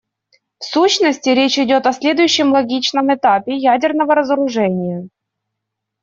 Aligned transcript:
В 0.59 0.63
сущности, 0.65 1.29
речь 1.29 1.59
идет 1.59 1.85
о 1.85 1.93
следующем 1.93 2.51
логичном 2.53 3.13
этапе 3.13 3.55
ядерного 3.55 4.15
разоружения. 4.15 5.07